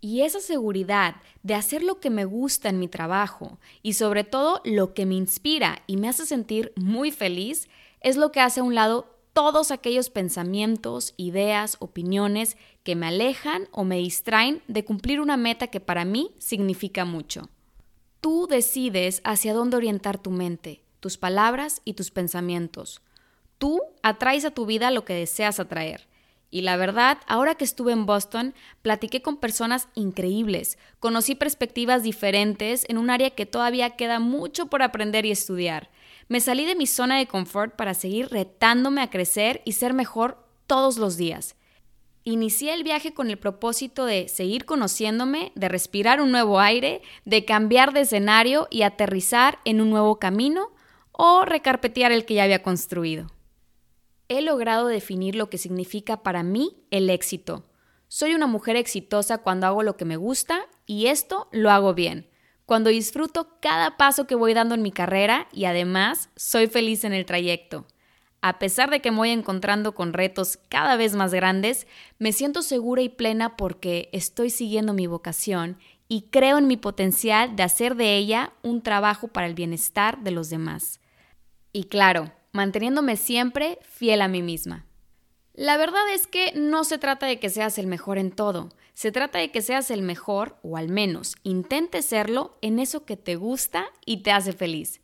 Y 0.00 0.20
esa 0.20 0.38
seguridad 0.38 1.16
de 1.42 1.54
hacer 1.54 1.82
lo 1.82 1.98
que 1.98 2.10
me 2.10 2.26
gusta 2.26 2.68
en 2.68 2.78
mi 2.78 2.86
trabajo 2.86 3.58
y 3.82 3.94
sobre 3.94 4.22
todo 4.22 4.60
lo 4.64 4.94
que 4.94 5.04
me 5.04 5.16
inspira 5.16 5.82
y 5.88 5.96
me 5.96 6.08
hace 6.08 6.26
sentir 6.26 6.72
muy 6.76 7.10
feliz 7.10 7.68
es 8.02 8.16
lo 8.16 8.30
que 8.30 8.38
hace 8.38 8.60
a 8.60 8.62
un 8.62 8.76
lado 8.76 9.19
todos 9.42 9.70
aquellos 9.70 10.10
pensamientos, 10.10 11.14
ideas, 11.16 11.78
opiniones 11.78 12.58
que 12.82 12.94
me 12.94 13.06
alejan 13.06 13.68
o 13.72 13.84
me 13.84 13.96
distraen 13.96 14.62
de 14.68 14.84
cumplir 14.84 15.18
una 15.18 15.38
meta 15.38 15.68
que 15.68 15.80
para 15.80 16.04
mí 16.04 16.32
significa 16.36 17.06
mucho. 17.06 17.48
Tú 18.20 18.46
decides 18.50 19.22
hacia 19.24 19.54
dónde 19.54 19.78
orientar 19.78 20.18
tu 20.18 20.30
mente, 20.30 20.82
tus 21.00 21.16
palabras 21.16 21.80
y 21.86 21.94
tus 21.94 22.10
pensamientos. 22.10 23.00
Tú 23.56 23.80
atraes 24.02 24.44
a 24.44 24.50
tu 24.50 24.66
vida 24.66 24.90
lo 24.90 25.06
que 25.06 25.14
deseas 25.14 25.58
atraer. 25.58 26.06
Y 26.50 26.60
la 26.60 26.76
verdad, 26.76 27.16
ahora 27.26 27.54
que 27.54 27.64
estuve 27.64 27.92
en 27.92 28.04
Boston, 28.04 28.52
platiqué 28.82 29.22
con 29.22 29.38
personas 29.38 29.88
increíbles, 29.94 30.76
conocí 30.98 31.34
perspectivas 31.34 32.02
diferentes 32.02 32.84
en 32.90 32.98
un 32.98 33.08
área 33.08 33.30
que 33.30 33.46
todavía 33.46 33.96
queda 33.96 34.18
mucho 34.18 34.66
por 34.66 34.82
aprender 34.82 35.24
y 35.24 35.30
estudiar. 35.30 35.88
Me 36.30 36.38
salí 36.38 36.64
de 36.64 36.76
mi 36.76 36.86
zona 36.86 37.18
de 37.18 37.26
confort 37.26 37.74
para 37.74 37.92
seguir 37.92 38.28
retándome 38.28 39.02
a 39.02 39.10
crecer 39.10 39.62
y 39.64 39.72
ser 39.72 39.94
mejor 39.94 40.46
todos 40.68 40.96
los 40.96 41.16
días. 41.16 41.56
Inicié 42.22 42.72
el 42.72 42.84
viaje 42.84 43.12
con 43.12 43.30
el 43.30 43.36
propósito 43.36 44.04
de 44.04 44.28
seguir 44.28 44.64
conociéndome, 44.64 45.50
de 45.56 45.68
respirar 45.68 46.20
un 46.20 46.30
nuevo 46.30 46.60
aire, 46.60 47.02
de 47.24 47.44
cambiar 47.44 47.92
de 47.92 48.02
escenario 48.02 48.68
y 48.70 48.82
aterrizar 48.82 49.58
en 49.64 49.80
un 49.80 49.90
nuevo 49.90 50.20
camino 50.20 50.70
o 51.10 51.44
recarpetear 51.44 52.12
el 52.12 52.24
que 52.24 52.34
ya 52.34 52.44
había 52.44 52.62
construido. 52.62 53.26
He 54.28 54.40
logrado 54.40 54.86
definir 54.86 55.34
lo 55.34 55.50
que 55.50 55.58
significa 55.58 56.22
para 56.22 56.44
mí 56.44 56.76
el 56.92 57.10
éxito. 57.10 57.64
Soy 58.06 58.36
una 58.36 58.46
mujer 58.46 58.76
exitosa 58.76 59.38
cuando 59.38 59.66
hago 59.66 59.82
lo 59.82 59.96
que 59.96 60.04
me 60.04 60.16
gusta 60.16 60.68
y 60.86 61.06
esto 61.06 61.48
lo 61.50 61.72
hago 61.72 61.92
bien 61.92 62.29
cuando 62.70 62.90
disfruto 62.90 63.48
cada 63.58 63.96
paso 63.96 64.28
que 64.28 64.36
voy 64.36 64.54
dando 64.54 64.76
en 64.76 64.82
mi 64.82 64.92
carrera 64.92 65.48
y 65.52 65.64
además 65.64 66.28
soy 66.36 66.68
feliz 66.68 67.02
en 67.02 67.12
el 67.12 67.26
trayecto. 67.26 67.84
A 68.42 68.60
pesar 68.60 68.90
de 68.90 69.00
que 69.00 69.10
me 69.10 69.16
voy 69.16 69.30
encontrando 69.30 69.92
con 69.92 70.12
retos 70.12 70.56
cada 70.68 70.94
vez 70.94 71.16
más 71.16 71.34
grandes, 71.34 71.88
me 72.20 72.30
siento 72.30 72.62
segura 72.62 73.02
y 73.02 73.08
plena 73.08 73.56
porque 73.56 74.08
estoy 74.12 74.50
siguiendo 74.50 74.92
mi 74.92 75.08
vocación 75.08 75.78
y 76.06 76.28
creo 76.30 76.58
en 76.58 76.68
mi 76.68 76.76
potencial 76.76 77.56
de 77.56 77.64
hacer 77.64 77.96
de 77.96 78.16
ella 78.16 78.52
un 78.62 78.82
trabajo 78.82 79.26
para 79.26 79.48
el 79.48 79.54
bienestar 79.54 80.22
de 80.22 80.30
los 80.30 80.48
demás. 80.48 81.00
Y 81.72 81.86
claro, 81.86 82.30
manteniéndome 82.52 83.16
siempre 83.16 83.80
fiel 83.82 84.22
a 84.22 84.28
mí 84.28 84.42
misma. 84.42 84.86
La 85.54 85.76
verdad 85.76 86.08
es 86.12 86.26
que 86.26 86.52
no 86.54 86.84
se 86.84 86.98
trata 86.98 87.26
de 87.26 87.40
que 87.40 87.50
seas 87.50 87.78
el 87.78 87.86
mejor 87.86 88.18
en 88.18 88.30
todo, 88.30 88.70
se 88.94 89.12
trata 89.12 89.38
de 89.38 89.50
que 89.50 89.62
seas 89.62 89.90
el 89.90 90.02
mejor, 90.02 90.58
o 90.62 90.76
al 90.76 90.88
menos 90.88 91.36
intente 91.42 92.02
serlo, 92.02 92.58
en 92.60 92.78
eso 92.78 93.04
que 93.04 93.16
te 93.16 93.36
gusta 93.36 93.86
y 94.04 94.18
te 94.18 94.30
hace 94.30 94.52
feliz. 94.52 95.00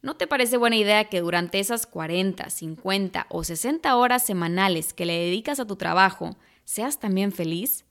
¿No 0.00 0.16
te 0.16 0.26
parece 0.26 0.56
buena 0.56 0.76
idea 0.76 1.04
que 1.04 1.20
durante 1.20 1.60
esas 1.60 1.86
40, 1.86 2.50
50 2.50 3.26
o 3.28 3.44
60 3.44 3.94
horas 3.96 4.24
semanales 4.24 4.92
que 4.94 5.06
le 5.06 5.18
dedicas 5.18 5.60
a 5.60 5.66
tu 5.66 5.76
trabajo, 5.76 6.36
seas 6.64 6.98
también 6.98 7.30
feliz? 7.30 7.84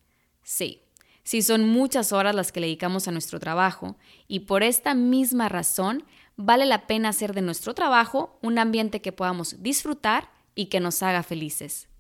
Sí, 0.44 0.82
sí 1.24 1.42
son 1.42 1.68
muchas 1.68 2.12
horas 2.12 2.36
las 2.36 2.52
que 2.52 2.60
le 2.60 2.68
dedicamos 2.68 3.08
a 3.08 3.12
nuestro 3.12 3.40
trabajo 3.40 3.98
y 4.28 4.42
por 4.42 4.64
esta 4.64 4.94
misma 4.94 5.50
razón 5.50 6.04
vale 6.36 6.66
la 6.66 6.88
pena 6.88 7.10
hacer 7.10 7.34
de 7.34 7.42
nuestro 7.42 7.74
trabajo 7.74 8.40
un 8.42 8.58
ambiente 8.58 9.02
que 9.02 9.12
podamos 9.12 9.62
disfrutar 9.62 10.32
y 10.56 10.66
que 10.66 10.80
nos 10.80 11.04
haga 11.04 11.24
felices. 11.24 11.91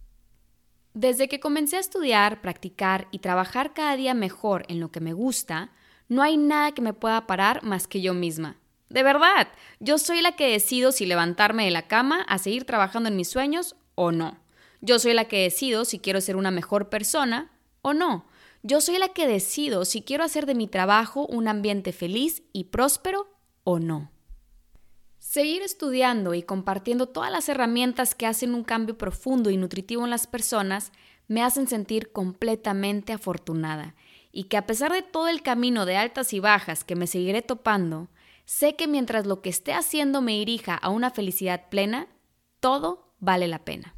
Desde 0.93 1.29
que 1.29 1.39
comencé 1.39 1.77
a 1.77 1.79
estudiar, 1.79 2.41
practicar 2.41 3.07
y 3.11 3.19
trabajar 3.19 3.73
cada 3.73 3.95
día 3.95 4.13
mejor 4.13 4.65
en 4.67 4.79
lo 4.79 4.91
que 4.91 4.99
me 4.99 5.13
gusta, 5.13 5.71
no 6.09 6.21
hay 6.21 6.35
nada 6.35 6.73
que 6.73 6.81
me 6.81 6.93
pueda 6.93 7.27
parar 7.27 7.63
más 7.63 7.87
que 7.87 8.01
yo 8.01 8.13
misma. 8.13 8.57
De 8.89 9.03
verdad, 9.03 9.47
yo 9.79 9.97
soy 9.97 10.19
la 10.19 10.33
que 10.33 10.51
decido 10.51 10.91
si 10.91 11.05
levantarme 11.05 11.63
de 11.63 11.71
la 11.71 11.87
cama 11.87 12.23
a 12.23 12.37
seguir 12.37 12.65
trabajando 12.65 13.07
en 13.07 13.15
mis 13.15 13.29
sueños 13.29 13.77
o 13.95 14.11
no. 14.11 14.37
Yo 14.81 14.99
soy 14.99 15.13
la 15.13 15.25
que 15.25 15.43
decido 15.43 15.85
si 15.85 15.99
quiero 15.99 16.19
ser 16.19 16.35
una 16.35 16.51
mejor 16.51 16.89
persona 16.89 17.51
o 17.81 17.93
no. 17.93 18.25
Yo 18.61 18.81
soy 18.81 18.97
la 18.97 19.09
que 19.09 19.27
decido 19.27 19.85
si 19.85 20.01
quiero 20.01 20.25
hacer 20.25 20.45
de 20.45 20.55
mi 20.55 20.67
trabajo 20.67 21.25
un 21.25 21.47
ambiente 21.47 21.93
feliz 21.93 22.43
y 22.51 22.65
próspero 22.65 23.29
o 23.63 23.79
no. 23.79 24.11
Seguir 25.31 25.61
estudiando 25.61 26.33
y 26.33 26.43
compartiendo 26.43 27.07
todas 27.07 27.31
las 27.31 27.47
herramientas 27.47 28.15
que 28.15 28.25
hacen 28.25 28.53
un 28.53 28.65
cambio 28.65 28.97
profundo 28.97 29.49
y 29.49 29.55
nutritivo 29.55 30.03
en 30.03 30.09
las 30.09 30.27
personas 30.27 30.91
me 31.29 31.41
hacen 31.41 31.67
sentir 31.69 32.11
completamente 32.11 33.13
afortunada 33.13 33.95
y 34.33 34.49
que 34.49 34.57
a 34.57 34.65
pesar 34.65 34.91
de 34.91 35.03
todo 35.03 35.29
el 35.29 35.41
camino 35.41 35.85
de 35.85 35.95
altas 35.95 36.33
y 36.33 36.41
bajas 36.41 36.83
que 36.83 36.97
me 36.97 37.07
seguiré 37.07 37.41
topando, 37.41 38.09
sé 38.43 38.75
que 38.75 38.89
mientras 38.89 39.25
lo 39.25 39.41
que 39.41 39.49
esté 39.49 39.71
haciendo 39.71 40.21
me 40.21 40.33
dirija 40.33 40.75
a 40.75 40.89
una 40.89 41.11
felicidad 41.11 41.69
plena, 41.69 42.09
todo 42.59 43.13
vale 43.19 43.47
la 43.47 43.63
pena. 43.63 43.95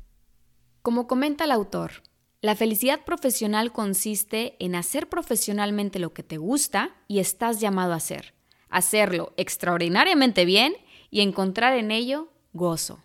Como 0.83 1.07
comenta 1.07 1.45
el 1.45 1.51
autor, 1.51 2.03
la 2.41 2.55
felicidad 2.55 3.05
profesional 3.05 3.71
consiste 3.71 4.55
en 4.63 4.75
hacer 4.75 5.09
profesionalmente 5.09 5.97
lo 5.97 6.13
que 6.13 6.21
te 6.21 6.37
gusta 6.37 6.95
y 7.07 7.17
estás 7.17 7.59
llamado 7.59 7.93
a 7.93 7.95
hacer, 7.95 8.35
hacerlo 8.69 9.33
extraordinariamente 9.35 10.45
bien 10.45 10.75
y 11.13 11.21
encontrar 11.21 11.77
en 11.77 11.91
ello 11.91 12.27
gozo. 12.53 13.03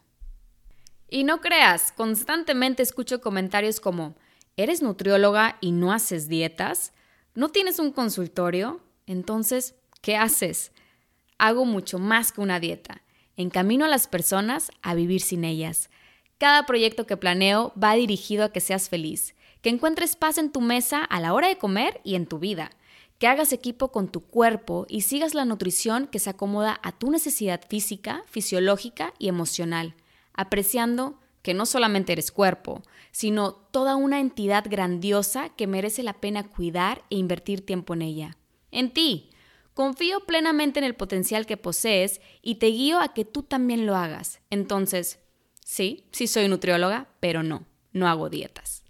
Y 1.10 1.24
no 1.24 1.42
creas, 1.42 1.92
constantemente 1.92 2.82
escucho 2.82 3.20
comentarios 3.20 3.80
como, 3.80 4.16
¿eres 4.56 4.80
nutrióloga 4.80 5.58
y 5.60 5.72
no 5.72 5.92
haces 5.92 6.26
dietas? 6.26 6.94
¿No 7.34 7.50
tienes 7.50 7.78
un 7.78 7.92
consultorio? 7.92 8.80
Entonces, 9.06 9.74
¿qué 10.00 10.16
haces? 10.16 10.72
Hago 11.36 11.66
mucho 11.66 11.98
más 11.98 12.32
que 12.32 12.40
una 12.40 12.60
dieta. 12.60 13.02
Encamino 13.36 13.84
a 13.84 13.88
las 13.88 14.08
personas 14.08 14.70
a 14.80 14.94
vivir 14.94 15.20
sin 15.20 15.44
ellas. 15.44 15.90
Cada 16.38 16.64
proyecto 16.64 17.06
que 17.06 17.18
planeo 17.18 17.74
va 17.74 17.92
dirigido 17.92 18.46
a 18.46 18.52
que 18.52 18.60
seas 18.60 18.88
feliz, 18.88 19.34
que 19.60 19.68
encuentres 19.68 20.16
paz 20.16 20.38
en 20.38 20.50
tu 20.50 20.62
mesa 20.62 21.04
a 21.04 21.20
la 21.20 21.34
hora 21.34 21.48
de 21.48 21.58
comer 21.58 22.00
y 22.04 22.14
en 22.14 22.24
tu 22.24 22.38
vida 22.38 22.70
que 23.18 23.26
hagas 23.26 23.52
equipo 23.52 23.90
con 23.90 24.08
tu 24.08 24.20
cuerpo 24.20 24.86
y 24.88 25.02
sigas 25.02 25.34
la 25.34 25.44
nutrición 25.44 26.06
que 26.06 26.20
se 26.20 26.30
acomoda 26.30 26.80
a 26.82 26.92
tu 26.92 27.10
necesidad 27.10 27.60
física, 27.68 28.22
fisiológica 28.26 29.12
y 29.18 29.28
emocional, 29.28 29.94
apreciando 30.32 31.18
que 31.42 31.54
no 31.54 31.66
solamente 31.66 32.12
eres 32.12 32.30
cuerpo, 32.30 32.82
sino 33.10 33.52
toda 33.52 33.96
una 33.96 34.20
entidad 34.20 34.64
grandiosa 34.68 35.48
que 35.50 35.66
merece 35.66 36.02
la 36.02 36.20
pena 36.20 36.48
cuidar 36.48 37.04
e 37.10 37.16
invertir 37.16 37.64
tiempo 37.64 37.94
en 37.94 38.02
ella. 38.02 38.36
En 38.70 38.92
ti. 38.92 39.30
Confío 39.74 40.26
plenamente 40.26 40.80
en 40.80 40.84
el 40.84 40.96
potencial 40.96 41.46
que 41.46 41.56
posees 41.56 42.20
y 42.42 42.56
te 42.56 42.66
guío 42.66 42.98
a 42.98 43.14
que 43.14 43.24
tú 43.24 43.44
también 43.44 43.86
lo 43.86 43.94
hagas. 43.94 44.40
Entonces, 44.50 45.20
sí, 45.64 46.04
sí 46.10 46.26
soy 46.26 46.48
nutrióloga, 46.48 47.06
pero 47.20 47.44
no, 47.44 47.64
no 47.92 48.08
hago 48.08 48.28
dietas. 48.28 48.82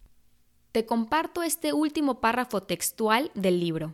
Te 0.72 0.86
comparto 0.86 1.42
este 1.42 1.74
último 1.74 2.22
párrafo 2.22 2.62
textual 2.62 3.30
del 3.34 3.60
libro. 3.60 3.92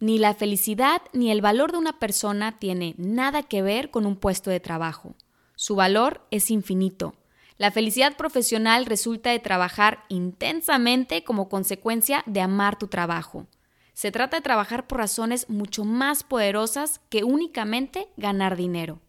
Ni 0.00 0.18
la 0.18 0.34
felicidad 0.34 1.02
ni 1.12 1.30
el 1.30 1.42
valor 1.42 1.72
de 1.72 1.78
una 1.78 1.98
persona 1.98 2.58
tiene 2.58 2.94
nada 2.96 3.42
que 3.42 3.60
ver 3.60 3.90
con 3.90 4.06
un 4.06 4.16
puesto 4.16 4.50
de 4.50 4.58
trabajo. 4.58 5.14
Su 5.56 5.76
valor 5.76 6.26
es 6.30 6.50
infinito. 6.50 7.14
La 7.58 7.70
felicidad 7.70 8.16
profesional 8.16 8.86
resulta 8.86 9.30
de 9.30 9.38
trabajar 9.38 10.04
intensamente 10.08 11.22
como 11.22 11.50
consecuencia 11.50 12.24
de 12.24 12.40
amar 12.40 12.78
tu 12.78 12.86
trabajo. 12.86 13.46
Se 13.92 14.10
trata 14.10 14.38
de 14.38 14.42
trabajar 14.42 14.86
por 14.86 14.96
razones 14.96 15.50
mucho 15.50 15.84
más 15.84 16.24
poderosas 16.24 17.02
que 17.10 17.22
únicamente 17.22 18.08
ganar 18.16 18.56
dinero. 18.56 19.00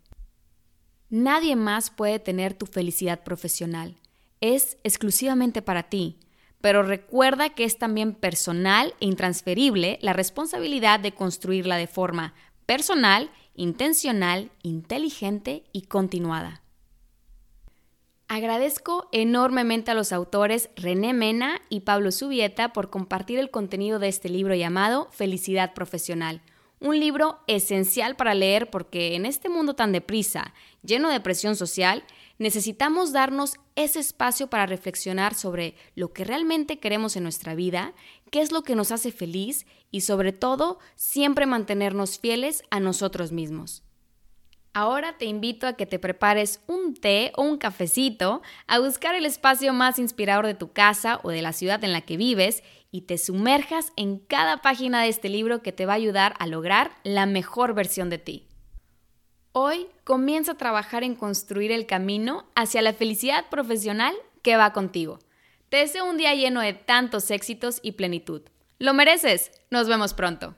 Nadie 1.10 1.56
más 1.56 1.90
puede 1.90 2.20
tener 2.20 2.54
tu 2.54 2.66
felicidad 2.66 3.24
profesional. 3.24 3.96
Es 4.42 4.78
exclusivamente 4.84 5.62
para 5.62 5.84
ti. 5.84 6.20
Pero 6.62 6.84
recuerda 6.84 7.50
que 7.50 7.64
es 7.64 7.78
también 7.78 8.14
personal 8.14 8.94
e 9.00 9.06
intransferible 9.06 9.98
la 10.02 10.14
responsabilidad 10.14 11.00
de 11.00 11.14
construirla 11.14 11.76
de 11.78 11.88
forma 11.88 12.34
personal, 12.66 13.32
intencional, 13.56 14.52
inteligente 14.64 15.64
y 15.74 15.84
continuada. 15.84 16.62
Agradezco 18.34 19.10
enormemente 19.12 19.92
a 19.92 19.94
los 19.94 20.14
autores 20.14 20.70
René 20.78 21.12
Mena 21.12 21.62
y 21.68 21.82
Pablo 21.82 22.14
Subieta 22.14 22.72
por 22.72 22.90
compartir 22.90 23.40
el 23.40 23.52
contenido 23.52 24.00
de 24.00 24.08
este 24.08 24.30
libro 24.30 24.56
llamado 24.56 25.10
Felicidad 25.12 25.74
Profesional. 25.74 26.42
Un 26.80 26.98
libro 26.98 27.40
esencial 27.48 28.16
para 28.16 28.34
leer 28.34 28.70
porque 28.70 29.16
en 29.16 29.26
este 29.26 29.50
mundo 29.50 29.74
tan 29.74 29.92
deprisa, 29.92 30.54
lleno 30.82 31.10
de 31.10 31.20
presión 31.20 31.58
social, 31.58 32.06
necesitamos 32.42 33.14
darnos 33.14 33.58
ese 33.76 34.00
espacio 34.00 34.48
para 34.48 34.66
reflexionar 34.66 35.36
sobre 35.36 35.76
lo 35.96 36.12
que 36.12 36.24
realmente 36.24 36.80
queremos 36.80 37.16
en 37.16 37.24
nuestra 37.24 37.54
vida, 37.54 37.94
qué 38.32 38.42
es 38.42 38.52
lo 38.52 38.64
que 38.64 38.76
nos 38.76 38.92
hace 38.92 39.12
feliz 39.12 39.68
y 39.92 40.02
sobre 40.02 40.34
todo 40.34 40.80
siempre 40.96 41.46
mantenernos 41.46 42.18
fieles 42.18 42.64
a 42.72 42.80
nosotros 42.80 43.32
mismos. 43.32 43.84
Ahora 44.74 45.18
te 45.18 45.26
invito 45.26 45.68
a 45.68 45.74
que 45.74 45.86
te 45.86 46.00
prepares 46.00 46.62
un 46.66 46.96
té 46.96 47.32
o 47.36 47.44
un 47.44 47.58
cafecito, 47.58 48.42
a 48.66 48.80
buscar 48.80 49.14
el 49.14 49.26
espacio 49.26 49.72
más 49.72 50.00
inspirador 50.00 50.48
de 50.48 50.56
tu 50.56 50.72
casa 50.72 51.20
o 51.24 51.30
de 51.30 51.44
la 51.44 51.54
ciudad 51.54 51.84
en 51.84 51.92
la 51.92 52.02
que 52.02 52.18
vives 52.18 52.64
y 52.90 53.02
te 53.02 53.20
sumerjas 53.20 53.94
en 53.98 54.18
cada 54.18 54.64
página 54.64 55.04
de 55.04 55.10
este 55.10 55.30
libro 55.30 55.62
que 55.62 55.74
te 55.74 55.86
va 55.86 55.94
a 55.94 55.98
ayudar 55.98 56.34
a 56.40 56.48
lograr 56.48 56.92
la 57.04 57.28
mejor 57.28 57.76
versión 57.76 58.10
de 58.10 58.18
ti. 58.18 58.48
Hoy 59.54 59.88
comienza 60.06 60.54
a 60.54 60.58
trabajar 60.58 61.04
en 61.04 61.14
construir 61.14 61.74
el 61.74 61.86
camino 61.86 62.46
hacia 62.56 62.82
la 62.82 62.94
felicidad 62.94 63.50
profesional 63.50 64.16
que 64.44 64.56
va 64.56 64.72
contigo. 64.72 65.20
Te 65.68 65.78
deseo 65.78 66.10
un 66.10 66.16
día 66.16 66.34
lleno 66.36 66.62
de 66.62 66.72
tantos 66.72 67.30
éxitos 67.32 67.82
y 67.84 67.94
plenitud. 67.94 68.44
Lo 68.80 68.94
mereces. 68.94 69.52
Nos 69.70 69.90
vemos 69.90 70.14
pronto. 70.14 70.56